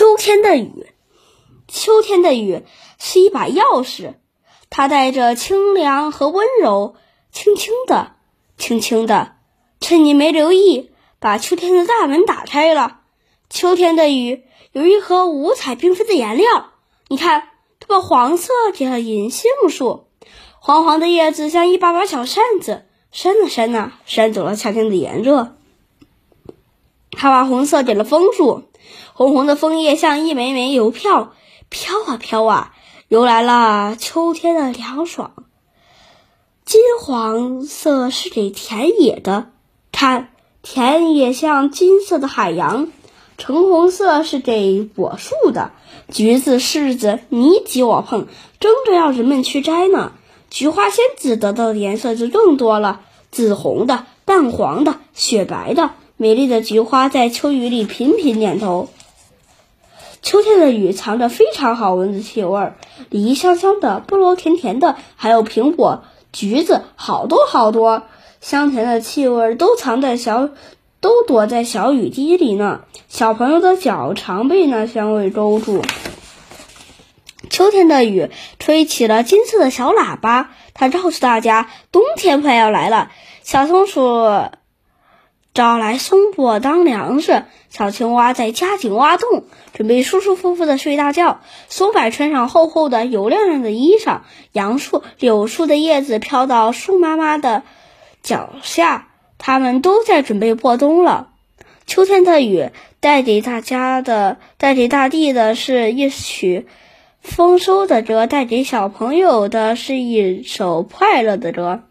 [0.00, 0.86] 秋天的雨，
[1.68, 2.62] 秋天的雨
[2.98, 4.14] 是一把钥匙，
[4.70, 6.94] 它带着清凉和温柔，
[7.32, 8.12] 轻轻的，
[8.56, 9.36] 轻轻的，
[9.78, 13.00] 趁你没留意，把秋天的大门打开了。
[13.50, 16.70] 秋天的雨有一盒五彩缤纷的颜料，
[17.08, 20.06] 你看，它把黄色给了银杏树，
[20.60, 25.58] 黄黄的叶子像一把把小扇子，扇啊扇啊，扇走了夏天的炎热。
[27.10, 28.64] 它把红色给了枫树。
[29.12, 31.32] 红红的枫叶像一枚枚邮票，
[31.68, 32.72] 飘啊飘啊，
[33.08, 35.32] 邮来了秋天的凉爽。
[36.64, 39.50] 金黄色是给田野的，
[39.92, 40.30] 看，
[40.62, 42.88] 田野像金色的海洋。
[43.36, 45.72] 橙红色是给果树的，
[46.10, 48.26] 橘子、柿子你挤我碰，
[48.60, 50.12] 争着要人们去摘呢。
[50.50, 53.00] 菊花仙子得到的颜色就更多了，
[53.30, 58.90] 紫红的、淡黄的、雪白的，美丽的菊花在秋雨里频频点头。
[60.20, 62.72] 秋天的雨藏着非常好闻的气味，
[63.08, 68.02] 梨香香的，菠萝甜甜的，还有苹果、橘子，好多好多
[68.42, 70.50] 香甜的气味都藏在小，
[71.00, 72.82] 都躲在小雨滴里呢。
[73.08, 75.80] 小朋友的脚常被那香味勾住。
[77.48, 78.28] 秋天的雨
[78.58, 83.10] 吹起了金色的小喇叭，它告诉大家冬天快要来了。
[83.42, 84.50] 小松鼠。
[85.52, 91.40] 找来松柏当粮食，小青蛙在加紧挖洞，准备舒舒服服的睡大觉。
[91.68, 94.20] 松柏穿上厚厚的、油亮亮的衣裳，
[94.52, 97.64] 杨树、柳树的叶子飘到树妈妈的
[98.22, 101.30] 脚下，它们都在准备过冬了。
[101.86, 106.68] 秋天的雨带给大家的、带给大地的是一曲
[107.20, 111.82] 丰收的歌，带给小朋友的是一首快乐的歌。